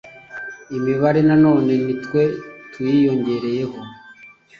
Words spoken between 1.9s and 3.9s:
twe tuyiyongereyeho,